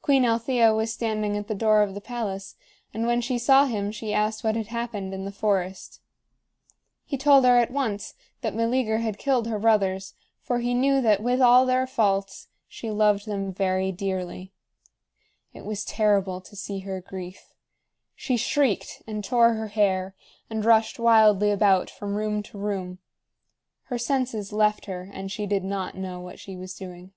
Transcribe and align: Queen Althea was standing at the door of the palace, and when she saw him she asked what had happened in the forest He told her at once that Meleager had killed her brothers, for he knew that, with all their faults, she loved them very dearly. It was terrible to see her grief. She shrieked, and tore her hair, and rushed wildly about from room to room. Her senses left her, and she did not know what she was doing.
Queen 0.00 0.24
Althea 0.24 0.72
was 0.72 0.92
standing 0.92 1.36
at 1.36 1.48
the 1.48 1.52
door 1.54 1.82
of 1.82 1.94
the 1.94 2.00
palace, 2.00 2.54
and 2.94 3.04
when 3.04 3.20
she 3.20 3.36
saw 3.36 3.64
him 3.66 3.90
she 3.90 4.14
asked 4.14 4.44
what 4.44 4.54
had 4.54 4.68
happened 4.68 5.12
in 5.12 5.24
the 5.24 5.32
forest 5.32 6.00
He 7.04 7.18
told 7.18 7.44
her 7.44 7.58
at 7.58 7.72
once 7.72 8.14
that 8.42 8.54
Meleager 8.54 8.98
had 8.98 9.18
killed 9.18 9.48
her 9.48 9.58
brothers, 9.58 10.14
for 10.40 10.60
he 10.60 10.72
knew 10.72 11.00
that, 11.00 11.20
with 11.20 11.40
all 11.40 11.66
their 11.66 11.84
faults, 11.84 12.46
she 12.68 12.92
loved 12.92 13.26
them 13.26 13.52
very 13.52 13.90
dearly. 13.90 14.52
It 15.52 15.64
was 15.64 15.84
terrible 15.84 16.40
to 16.42 16.54
see 16.54 16.78
her 16.86 17.00
grief. 17.00 17.52
She 18.14 18.36
shrieked, 18.36 19.02
and 19.04 19.24
tore 19.24 19.54
her 19.54 19.66
hair, 19.66 20.14
and 20.48 20.64
rushed 20.64 21.00
wildly 21.00 21.50
about 21.50 21.90
from 21.90 22.14
room 22.14 22.40
to 22.44 22.56
room. 22.56 23.00
Her 23.86 23.98
senses 23.98 24.52
left 24.52 24.86
her, 24.86 25.10
and 25.12 25.32
she 25.32 25.44
did 25.44 25.64
not 25.64 25.96
know 25.96 26.20
what 26.20 26.38
she 26.38 26.56
was 26.56 26.72
doing. 26.76 27.10